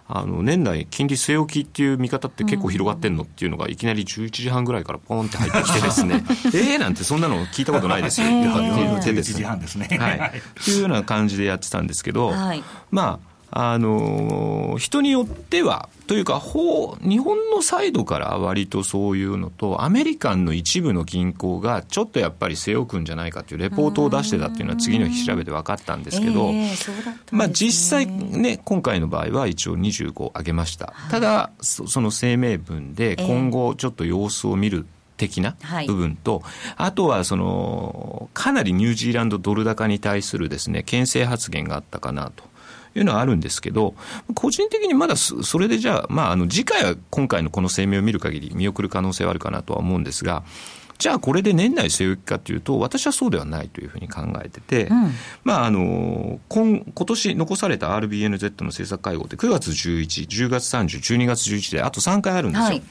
[0.07, 6.23] あの年内金利据え置きっていう見方って結構広がってんのっていうのがいきなり11時半ぐらいからポンって入ってきてですね
[6.53, 9.97] ええなんてそんなの聞いたことないですよって言ってですね。
[9.99, 10.37] はい。
[10.37, 26.51] っていうような感じでやってたんですけど、はい、まああの人によっては、というか、日本のサイドから割とそういうのと、アメリカンの一部の銀行がちょっとやっぱり背負くんじゃないかというレポートを出してたっていうのは、次の日調べて分かったんですけど、
[27.31, 30.93] まあ、実際ね、今回の場合は一応25上げました。
[31.09, 34.85] ただ、その声明文で今後ちょっと様子を見る
[35.17, 35.55] 的な
[35.87, 42.43] 部分と、はい、あとはそのかなりニュージーランドドル高に対するですね牽制発言があったかなと。
[42.95, 43.95] いうのはあるんですけど、
[44.33, 50.43] 個人的にまだそれでじゃあ、まあ、あの次回は今回のこの声明を見る限り見送る可能性はあるかなとは思うんですが、
[50.97, 55.11] じゃあこれで年内据え置きかというと、私はそうではないというふうに考えてて、うん、
[55.43, 62.65] まああの今今年残された RBNZ の政策会合って9月11、10月30、12月11であと3回あるんですよ。
[62.65, 62.83] はい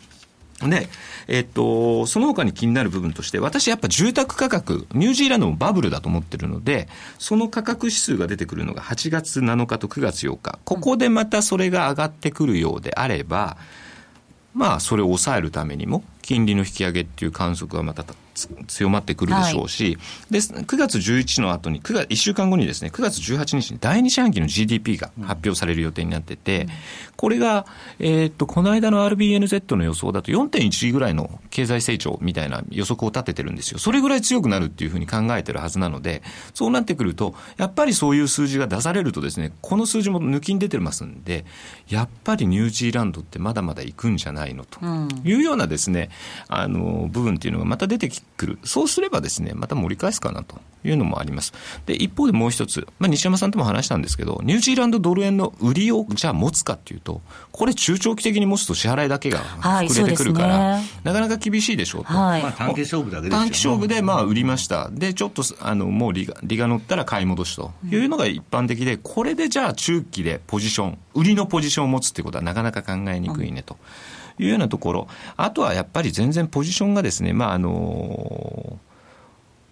[0.68, 0.88] で、
[1.28, 10.58] えっと、その他に気になる部分として、私やっぱ住宅価格、ニュージーランドもバブルだと思ってるので、その価格指数が出てくるのが8月7日と9月8日。
[10.64, 13.56] ここでまたそれが上がってくるようであれば、
[14.54, 18.04] まあ、それを抑えるためにも、金利の引き上げっていう観測はまた
[18.66, 19.96] 強まってくるでしょうし、はい、
[20.32, 26.68] で9月11の後に9月1週間後にですね9月18日に第2四半期の GDP が発表される予定になってて、うん、
[27.16, 27.66] これが、
[27.98, 33.78] えー、っとこの間の RBNZ の予想だと4.1ぐらいの経済成長みたいな予測を立ててるんですよ。
[33.78, 36.22] それぐらい強くなるっていうふうに考えてるはずなので
[36.54, 41.44] そうなってくるとやっぱりそういう数字が出されるとですねこの数字も抜きに出てますんで
[41.88, 44.80] やっぱりニュージーランドってまだまだ行くんじゃないのと
[45.24, 46.10] いうようなですね
[46.48, 48.58] あの部分っていうのがまた出てきくる。
[48.64, 51.52] そうすればですね、また盛り返すかなというのもあります。
[51.86, 57.20] で、一方でもう一つ、まあ、西山さんとも話したんですけど、ニュージーランドドル円の売りをじゃあ持つかっていうと、
[57.52, 62.12] これ中長期的に持つと支払いだけが膨れてくるから、はいね、なかなか厳しいでしょうと。
[62.12, 64.90] はい、まあ、短期勝負だけです短期勝負でまあ売りました。
[64.90, 73.76] で、ちょっと、あの、もう利が、利が乗ったら買い戻しというのが一般的で、これでじゃあ中期でポジション、売りのポジションを持つっていうことはなかなか考えにくいねと。
[74.38, 78.78] いうようなところ、あとはやっぱり全然ポジションがですね、まああの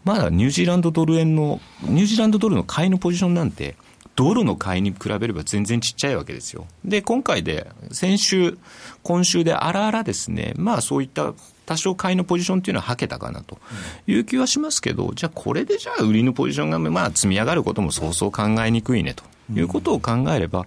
[0.04, 3.76] まだニュージーランドドル円の、ニュージーランドドルの買いのポジションなんて、
[4.16, 6.66] ドルの買いに比べれば全然ちっちゃいわけですよ。
[6.84, 8.58] で、今回で、先週、
[9.02, 11.32] 今週であらあらですね、まあそういった
[11.66, 13.58] 多少買いのポジションっていうのははけたかなと。
[14.06, 19.24] いう気はしますけど、じゃあこれでじゃあ売りのポジションがまあ積み上がることもそうそう考えにくいねと。
[19.54, 20.66] いうことを考えれば、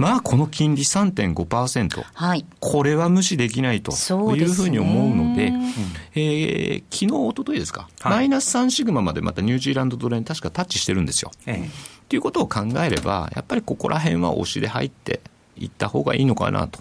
[0.00, 5.74] まあ、この金利3.5%、はい、これは無視できないというふうに思うので、でね、
[6.14, 11.30] えー、昨日一昨日ですか、はい、マイナス3シグマまでまたニュージーランドドル円、確かタッチしてるんですよ。
[11.30, 11.68] と、え。
[12.10, 15.20] えいうことを考えれば、やっぱりここら辺は押しで入って
[15.58, 16.80] いった方がいいのかなと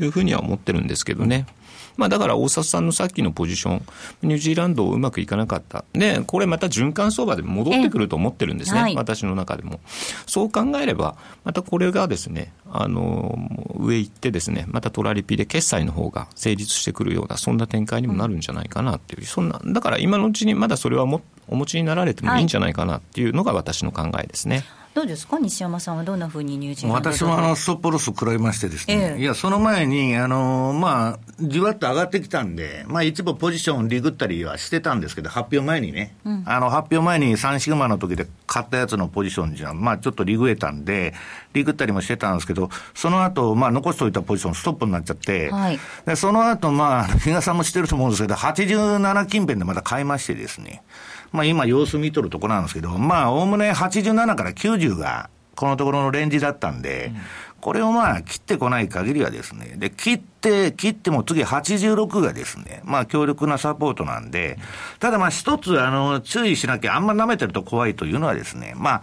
[0.00, 1.46] いうふうには思ってるんですけどね。
[1.54, 1.59] うん
[1.96, 3.82] まあ、だから大里さんのさっきのポジション、
[4.22, 5.84] ニュージーランドうまくいかなかった。
[5.92, 9.80] で、これまた循環相場で戻ってくると思ってるんですね、はい、私の中でも。
[10.26, 13.38] そう考えれば、またこれがですね、あの、
[13.76, 24.56] 上行ってですね、またトラリピで決済の方が成立してくるような、そんな展開にもなるんじゃないかなっていう、そんな、だから今のうちにまだそれはもお持ちになられてもいいんじゃないかなっていうのが私の考えですね。
[24.56, 41.14] はいどうですか、西山さんはどんなふうにニュージーランド私もあのストップロス食らいましてですね、ええ、いや、その前に、あのまあ、じわっと上がってきたんで、まあ、一部ポジションリグったりはしてたんですけど、発表前にね、うん、あの発表前に3シグマの時で買ったやつのポジションじゃ、まあ、ちょっとリグえたんで、
[41.52, 50.82] リグったりもしてたんですけど、その後、まあ、残しておいたポジション、ストップになっちゃって、はい、でその後、まあ、比嘉さんも知ってると思うんですけど、87近辺でまた買いましてですね、
[51.32, 57.12] まあ、今様子見とるところなんですけど、まあ、おおむね87から90が、このところのレンジだったんで、
[57.60, 64.58] これをまあ切ってこない限りはですね、で、切って、切っても次86がですね、まあ強力なサポートなんで、
[64.98, 69.02] ただまあ一つあの注意しなきゃあんま舐めてると怖いというのはですね、ま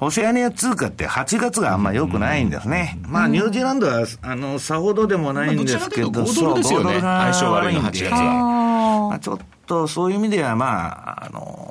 [0.00, 2.98] オセアニア通貨って8月があんま良くないんですね。
[3.02, 9.08] まあニュージーランドはあの、さほどでもないんですけど、そう、5ドルが相性悪いの8月は。
[9.10, 11.67] まあちょっとそういう意味ではまあ、あの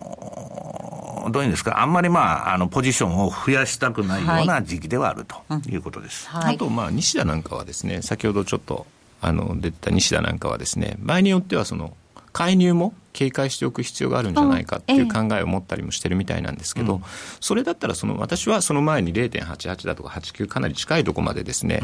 [1.29, 5.37] どういうんですか、あんまりまあ、あの、ポジションを増やしたくないような時期ではあると
[5.69, 6.27] いうことです。
[6.29, 8.85] はい、あと、まあ、西田なんかはですね、先ほどちょっと、
[9.21, 11.95] あの、出た西田なんかはですね、場合によってはその、
[12.37, 17.01] 介入も警戒しておく必要があるんじゃないかっていう考えを持ったりもしてるみたいなんですけど、
[17.39, 21.81] それだったらその私はその前に0.88だとか89かなり近いところまでですね、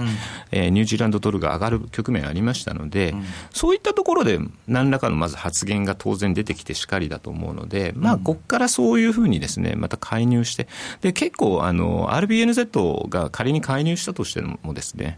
[0.51, 3.15] えニュージーランドドルが上がる局面ありましたので、
[3.51, 4.37] そういったところで
[4.67, 10.67] 何らかのまず発言が当然出てきてしかりだと思うので、まあここからそういうふうにですねまた介入して
[11.01, 15.17] で結構あの RBNZ が仮に介入したとしてもですね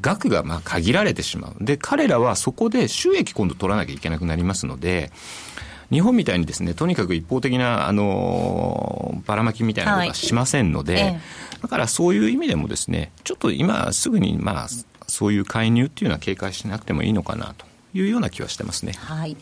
[0.00, 1.64] 額がまあ限られてしまう。
[1.64, 5.10] で、彼らはそこで収益今度取らなきゃいけなくなりますので、
[5.90, 11.20] 日本みたいにですね、とにかく一方的な、あの、ばらまきみたいなことはしませんので、はい
[11.64, 14.68] だからそういう意味でもですね、ちょっと今すぐに、まあ、
[15.06, 17.64] そういう介入っていうのは警戒しなくてもいいのかなと。
[17.94, 18.92] いうような気はしてますね。
[18.96, 19.36] はい。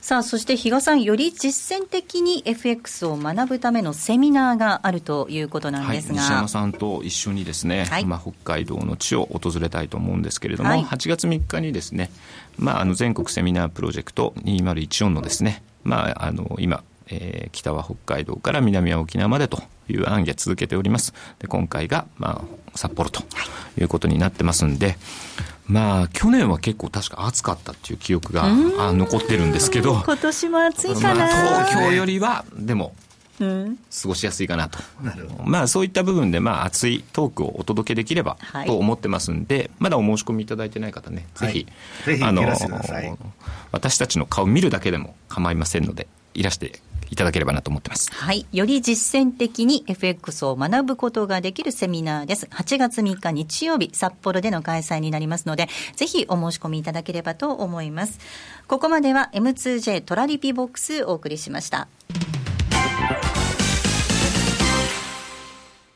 [0.00, 12.10] さあ、そして比嘉さん、より実践的に FX を学ぶためのセミナーがあるということなんですが、はい、西山さんと一緒にですね、はい、まあ、北海道の地を訪れたいと思うんですけれども、はい、8月3日にですね、
[12.56, 21.14] まあ、あの全国セミナープロジェクト2014のですね、まあ、あの今、えー、北は北海道から南は沖縄までという案が続けております。
[21.38, 23.22] で今回が、まあ、札幌と
[23.78, 23.84] い。
[23.84, 24.96] うことになってますんで、
[25.66, 32.94] まあ、去年は結構確か暑かったっていう記憶があ残ってるんですけど、 今年も暑いかな、まあ、東京よりは、でも、
[33.38, 34.78] 過ごしやすいかなと。
[35.44, 41.66] まあそういった部分でまあ熱いトークをお届けできればと思ってますんで、まだお申し込みいただいてない方ね、ぜひ、
[42.22, 42.42] あの
[43.70, 48.10] 私たちの顔見るだけでも構いませんので、いらしていただければなと思ってます。
[48.12, 48.46] はい。
[48.52, 52.46] より実践的に FX を学ぶことができるセミナーです。
[52.46, 58.18] 8月3日日曜日、札幌での開催になりますので、ぜひお申し込みいただければと思います。
[58.66, 61.88] ここまでは M2J トラリピボックスお送りしました。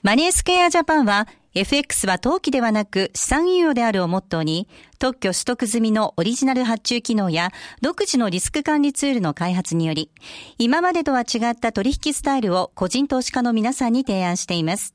[0.03, 7.51] マネースケアジャパンは FX は投機ではなく資産運用であるをモットーに、特許取得済みのオリジナル発注機能や
[7.83, 10.11] 独自のリスク管理ツールの開発により、
[10.57, 14.95] 今までとは違った取引スタイルを個人投資家の皆さんに提案しています。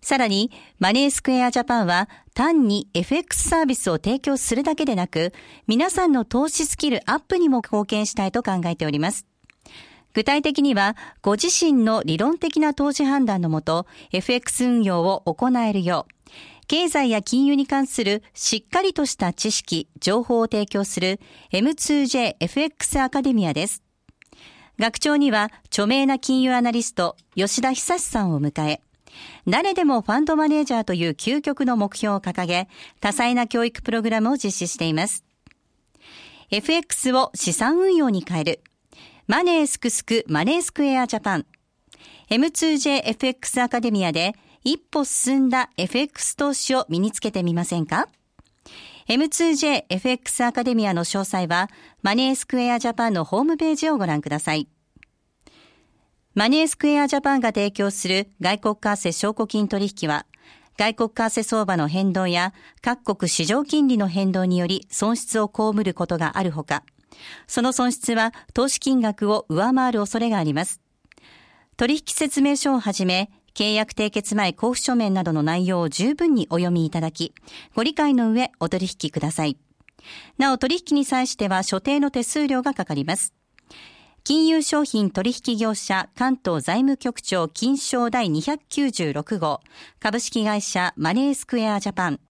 [0.00, 5.32] さらに、マネースクエアジャパンは単に FX サービスを提供するだけでなく、
[5.66, 9.26] 皆さんの投資スキルアップにも貢献したいと考えております。
[10.14, 16.12] 具体的には、ご自身の理論的な投資判断のもと、FX 運用を行えるよう、
[16.66, 21.20] 経済や金融に関するしっかりとした知識、情報を提供する
[21.52, 23.82] M2JFX アカデミアです。
[24.78, 28.80] 学長には著名な金融アナリスト吉田久さんを迎え、
[29.46, 32.68] 誰でもファンドマネージャーという究極の目標を掲げ、
[33.00, 35.24] 多彩な教育プログラムを実施しています。
[36.50, 38.62] FX を資産運用に変える。
[39.28, 41.46] マネースクスクマネースクエアジャパン。
[42.28, 48.08] M2JFX アカデミアで一歩進んだ FX 投資を身につけてみませんか
[49.08, 51.70] ？M2JFX アカデミアの詳細は
[52.02, 54.66] マネースクエアジャパンのホームページをご覧ください。
[56.34, 60.26] マネースクエアジャパンが提供する外国為替証拠金取引は、
[60.76, 66.82] 外国為替相場の変動や各国市場金利の変動により損失を被ることがあるほか、
[67.46, 70.80] その損失は投資金額を上回る恐れがあります。
[71.76, 77.34] 取引説明書をはじめ、契約締結前交付書面などの内容を十分にお読みいただき、
[77.74, 79.58] ご理解の上お取引ください。
[80.38, 83.34] なお取引に際しては所定の手数料がかかります。
[84.24, 89.60] 金融商品取引業者関東財務局長金賞第296号
[89.98, 92.20] 株式会社マネースクエアジャパン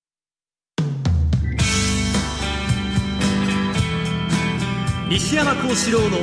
[5.12, 6.16] 西山幸四郎の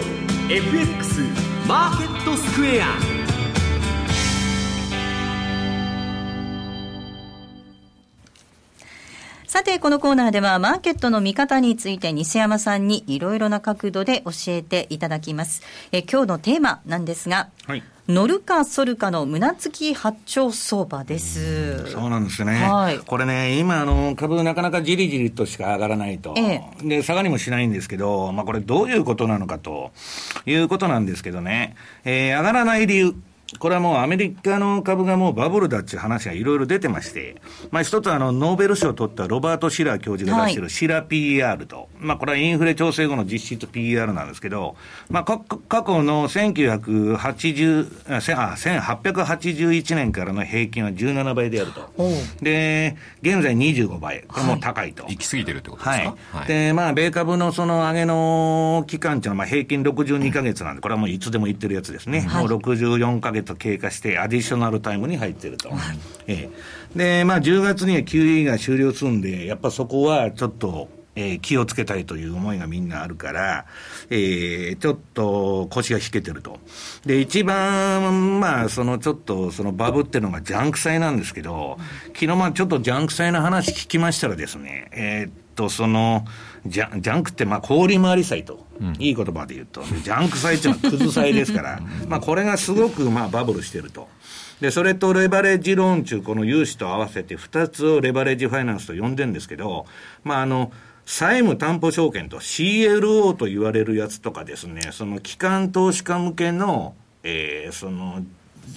[0.50, 1.22] FX
[1.68, 3.19] マーケットスクエア。
[9.60, 15.64] さて、このコーナーではマーケットの見方について西山さんにいろいろな角度で教えていただきます。
[15.92, 21.90] え今日のテーマなんですが、はい、乗るか反るかの胸付き八丁相場です。
[21.90, 22.54] そうなんですね。
[22.54, 26.36] はい、これね、今あの株なかなかじりじりとしか上がらないと。
[26.38, 29.92] ええ、で、下がりもしないんですけど、まあこれどういうことなのかと
[30.46, 33.16] いうことなんですけどね、えー、上がらない理由。
[33.58, 37.42] これはもうアメリカの株がもうバブルだっていう話がいろいろ出てまして、
[37.72, 44.76] まあ一つあの、ノーベル賞を取ったロバート・シラー教授が出してるシラ PR と、はい、まあこれはインフレ調整後の実質 PR なんですけど、
[45.10, 45.40] まあ過
[45.84, 48.18] 去の1980、あ、
[48.56, 51.90] 1881年からの平均は17倍であると。
[52.42, 54.24] で、現在25倍。
[54.28, 55.06] これも高いと。
[55.06, 56.16] はい、行き過ぎてるってことですか？
[56.38, 56.48] はい。
[56.48, 62.20] で、まあ米株のその上げの期間っていうのはまあ平均62か月なんで、これはもういつでも言ってるやつですね。
[62.22, 65.70] はい、もう64か月月経過して、アディショナルタイムに入ってると。
[65.70, 65.78] はい、
[66.28, 66.50] え
[66.96, 73.66] え、で、まあ、10月には QE が終了するんで、やっぱそこはちょっと、えー、気をつけたいという思いがみんなあるから、
[74.10, 76.60] えー、ちょっと腰が引けてると。
[77.06, 81.78] で、一番、まあ、そのちょっと、そのバブってのがジャンク債なんですけど、
[82.14, 86.26] 昨日まあちょっとジャンク債の話聞きましたらですね、えー、っと、その、
[86.66, 94.08] ジャジャンクってまあ高利回り債と、うん、いい言葉で言うと、ジャンク債っていうのはクズ債ですから、まあこれがすごくまあバブルしてると。
[94.62, 99.86] で、それとレバレッジローンちゅう、この融資と合わせて2つをレバレッジファイナンスと呼んでるんですけど、
[100.24, 100.72] まああの、
[101.06, 106.94] 債務担保証券と CLO と言われるやつとかですね、その機関投資家向けの、
[107.24, 108.24] えー、その、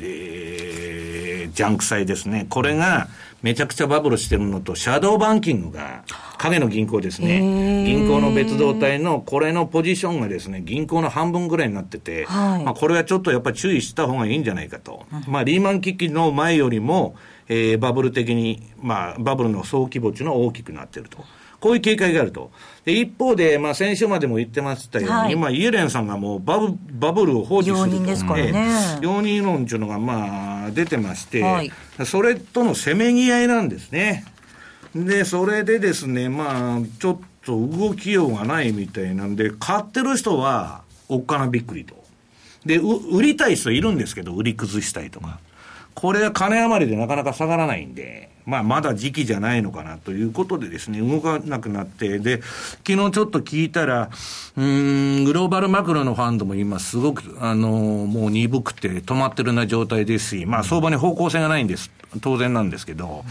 [0.00, 2.46] えー、ジャンク債ですね。
[2.48, 3.08] これが
[3.42, 6.04] めちゃくちゃバブルしてるのと、シャドーバンキングが、
[6.38, 7.40] 影の銀行ですね。
[7.84, 15.04] 銀行の別動体の、これのポジションがですね、銀行の半分ぐらいになってて、はい、まあこれはちょっとやっぱり注意した方がいいんじゃないかと。
[15.26, 17.16] まあリーマン危機の前よりも、
[17.48, 21.18] えー、バブル的に、まあバブルの総規模っていうのは大きくなってると。
[21.58, 22.50] こういう警戒があると。
[22.84, 27.86] で、一方で、まあ、先週までも言ってましたように、はい、今、イエレンさんがもうバブバブルを放置すると。
[27.86, 28.98] 容認ですからね。
[29.00, 31.70] 容認論っていうのが、まあ、出てまして、はい、
[32.04, 34.24] それとのせめぎ合いなんですね。
[34.94, 42.02] で、それでですね、まあ、ちょっと動きようがないみたいなんで、買ってる人は、おっかなびっくりと。
[42.66, 45.38] で、売りたい人いるんですけど、売り崩したいとか。
[45.94, 52.42] これは金余りでなかなか下がらないんで、まあ、まだ時期じゃないのかなということでですね、動かなくなって、で、
[52.86, 54.10] 昨日ちょっと聞いたら、
[54.56, 61.90] うん、グローバルマクロのファンドも今すごく、あの、もう鈍くて止まってるような状態ですし、まあ、相場に方向性がないんです。
[62.20, 63.24] 当然なんですけど、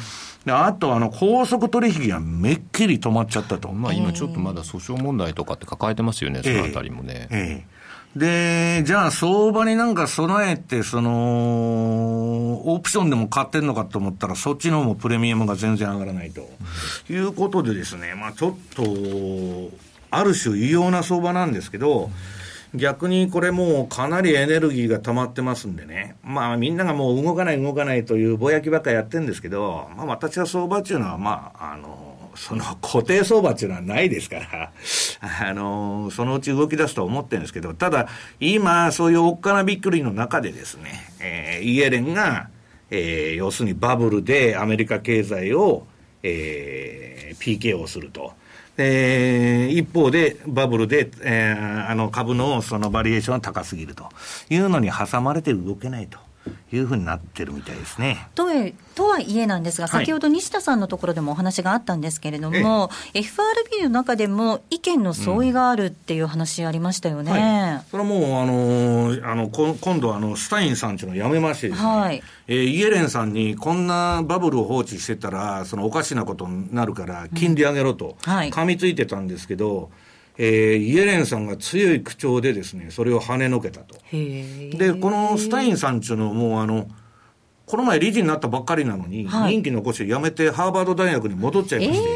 [0.45, 3.72] であと、あの、高速取引がめっきり止まっちゃったと。
[3.74, 7.28] まあ、今ちょっとまだ訴訟問題とかって抱えてますよね、そのあたりもね。
[7.32, 7.81] えええ
[8.16, 16.49] で、じゃあ相場になんか備えて、その、オプションでも買ってんのかと思ったら、そっちの方もプレミアムが全然上がらないと。
[17.09, 19.72] いうことでですね、まあちょっと、
[20.09, 22.12] ある種異様な相場なんですけど、
[22.74, 32.11] 逆にこれもうかなりエネルギーが溜まってますんでね、まあみんながもう動かない動かないというぼやきばっかやってるんですけど、まあ私は相場っていうのはまあ、あの、
[32.42, 34.72] その固定相場っていうのはないですから、
[35.48, 38.08] あの、そのうち動き出すと思ってるんですけど、ただ
[38.39, 42.50] 今そういうおっかなびっくりの中でですね、えー、イエレンが、
[42.89, 45.86] えー、要するにバブルでアメリカ経済を、
[46.24, 48.34] えー、PK をすると。
[48.76, 54.10] えー、一方で、バブルで、えー、あの株のそのバリエーションが高すぎると
[54.50, 56.18] いうのに挟まれて動けないと。
[56.74, 58.28] いうふうになってるみたいですね。
[58.36, 58.48] と
[58.96, 67.32] とはいえなんですが、先ほど西田さんのところでもお話があったんですけれども、FRB の中でも意見の相違があるっていう話ありましたよね。
[67.32, 79.89] うんはい、それはもう、あのあの今度あの、スタインさんっていうのをやめましてですね、はい、えー、イエレンさんにこんなバブルを放置してたら、そのおかしなことになるから、金利上げろと、噛みついてたんですけど、
[80.44, 83.96] えー、イエレンさんが強い口調でですね、それを跳ねのけたと。
[84.12, 86.88] で、このスタインさんっていうのはもうあの、
[87.68, 92.12] この前理事になったばっかりなのに、はい、任期残して辞めてハーバード大学に戻っちゃいまして、え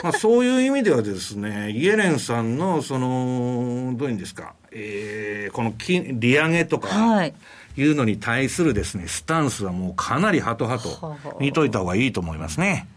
[0.00, 7.34] ー、 まあそういう意味ではですね、イエレンさんの、その、どういうんですか、えー、この金利上げとか、はい。
[7.76, 12.88] いうのに対するですね、スタンスはもうかなりハトハト見といた方がいいと思いますね。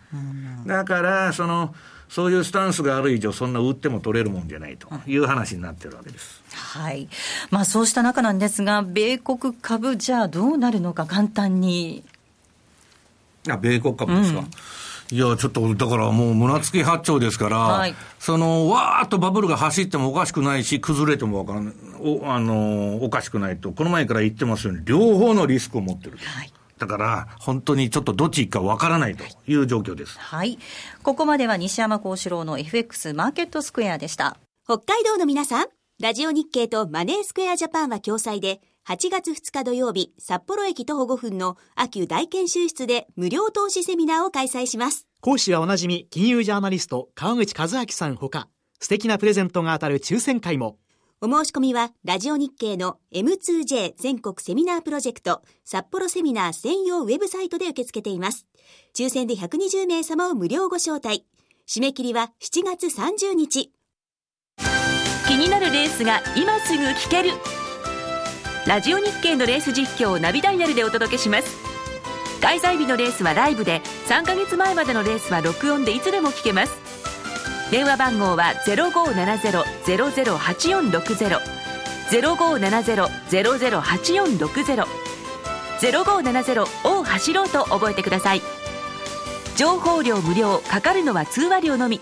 [0.65, 1.75] だから、その、
[2.11, 6.43] そういうスタンスがある以上、そんな売っても取れるもんじゃないという話になってるわけです。
[6.53, 7.07] はい。
[7.49, 12.03] まあそうした中なんですが、米国株じゃあどうなるのか簡単に。
[13.49, 14.39] あ、米国株ですか？
[14.39, 14.47] うん
[15.13, 26.17] いや、ちょっと、だからもう胸付き八丁ですから、はい、その、わーっとバブルが走ってもおかしくないし、崩れてもわからない、お、あの、おかしくないと、この前から言ってますように、両方のリスクを持ってる。
[26.17, 30.17] はいだから、本当にちょっとどっち行くかわからないという状況です。
[30.17, 30.57] はい。
[31.03, 34.37] ここまでは西山幸四郎の FX マーケットスクエアでした。
[34.65, 35.67] 北海道の皆さん、
[36.01, 45.05] ラジオ日経とマネースクエアジャパンは共催で、8月2日土曜日、札幌駅徒歩5分の秋大研修室で無料投資セミナーを開催します。
[45.21, 48.47] 講師はおなじみ、金融ジャーナリスト、川口和明さんほか、
[48.79, 50.79] 素敵なプレゼントが当たる抽選会も。
[51.23, 58.47] お申し込みは、ラジオ日経の M2J 全国セミナープロジェクト札幌セミナー専用ウェブサイトで受け付けています。
[58.95, 61.27] 抽選で120名様を無料ご招待。
[61.69, 63.71] 締め切りは7月30日。
[65.27, 67.29] 気になるレースが今すぐ聞ける。
[68.65, 71.55] ラジオ日経のレース実況をナビダイヤルでお届けします。
[72.41, 76.90] 開催日のレースはライブで、3ヶ月前までのレースは録音でいつでも聞けます。
[77.71, 81.39] 電話番号は0570-008460
[82.11, 84.85] 0570-008460
[85.79, 88.41] 0570を走ろうと覚えてください。
[89.55, 92.01] 情報量無料かかるのは通話料のみ。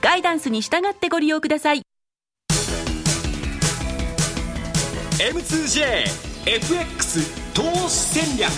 [0.00, 1.82] ガイダンスに従ってご利用ください。
[5.18, 8.50] M2JFX 投資戦略。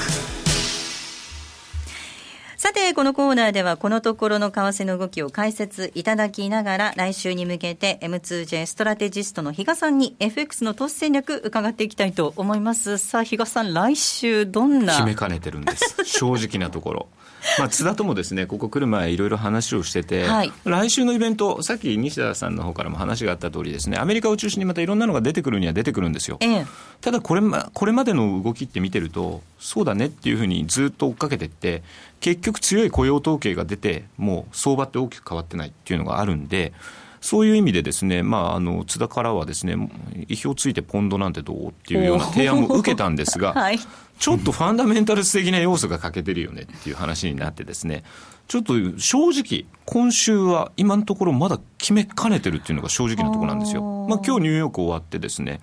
[2.64, 12.96] さて、このコーナーではこのところの為替の動きを解説いただきながら、来週に向けて M2J ストラテジストの比嘉さんに FX の投資戦略伺っていきたいと思います。
[12.96, 15.94] さあ、比嘉さん、来週どんな決めかねてるんです。
[16.08, 17.08] 正直なところ。
[17.58, 26.38] まあ、津田ともですね、ここ来る前、いろいろ話をしてて、はい、来週のイベント、さっき西田さんの方からも話があった通りですね、アメリカを中心にまたいろんなのが出てくるには出てくるんですよ。
[26.40, 26.66] ええ、
[27.02, 31.82] ただこれ、これまでの動きって見てると、そうだねっていうふうにずっと追っかけてって、
[32.24, 36.72] 結局強い雇用統計が出て、もう相場って大きく変わってないっていうのがあるんで、
[37.20, 39.74] そういう意味でですね、まあ、あの津田からはですね
[40.28, 48.04] 意表をついてポンドなんてどうっていうような提案も受けたんですが、 はい、ちょっとファンダメンタルス的な要素が欠けてるよねっていう話になってですね、
[48.48, 53.82] ちょっと正直、今週は今のところまだ決めかねてるっていうのが正直なところなんですよ。
[54.08, 55.60] まあ今日ニューヨーク終わってですね、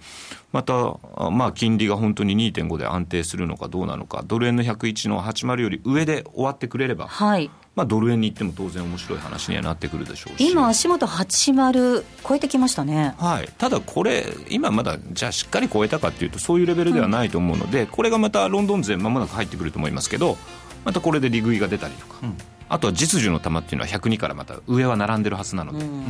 [0.52, 0.98] また、
[1.32, 10.52] まあ金利が本当に2.5で安定するのかどうなのか、ドル円の101の80より上で終わってくれれば、はい、まあ、ドル円に行っても当然面白い話にはなってくるでしょうし。
[10.52, 20.38] 今、足元80超えてきましたね、はい、ただこれ、今まだじゃあしっかり超えたかっていうと、そういうレベルではないと思うので、うん、これがまたロンドン勢、まもなく入ってくると思いますけど、
[20.84, 22.38] またこれで利食いが出たりとか、うん、
[22.68, 25.86] あとは実需の玉っていうのは102からまた上は並んでるはずなので。
[25.86, 26.06] うん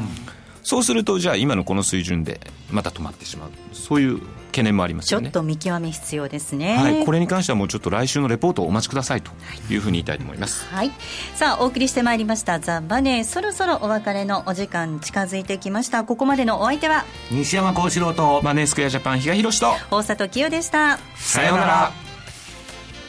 [0.64, 2.39] そうすると、じゃあ、今のこの水準で
[2.70, 5.28] また止まってしまう、そういう懸念もありますよね。
[5.28, 9.32] ちょっと見極め必要ですね、はい、これに関してはもうちょっと来週のレポートをお待ちくださいと
[9.70, 10.91] いうふうに言いたいと思います、はい、
[11.36, 16.03] さあお送りしてまいりました「ザ・バネー」そろそろお別れのお時間近づいてきました。
[16.03, 17.05] ここまでのお相手は？
[17.32, 19.74] 西山幸四郎とマネースクエアジャパン比嘉宏と。
[19.89, 20.99] 大里清でした。
[21.16, 21.91] さようなら。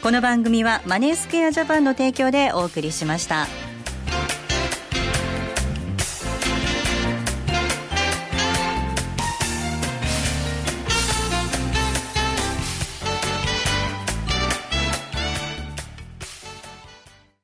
[0.01, 3.47] この番組はマネースクエアジャパンの提供でお送りしました。